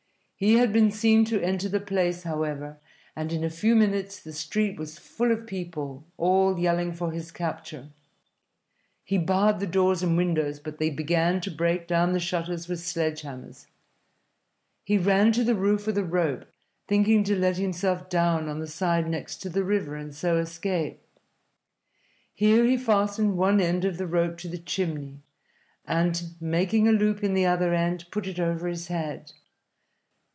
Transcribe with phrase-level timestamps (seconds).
[0.43, 2.79] He had been seen to enter the place, however,
[3.15, 7.31] and in a few minutes the street was full of people, all yelling for his
[7.31, 7.91] capture.
[9.05, 12.79] He barred the doors and windows, but they began to break down the shutters with
[12.79, 13.67] sledge hammers.
[14.83, 16.45] He ran to the roof with a rope,
[16.87, 21.03] thinking to let himself down on the side next the river and so escape.
[22.33, 25.19] Here he fastened one end of the rope to the chimney,
[25.85, 29.33] and, making a loop in the other end, put it over his head.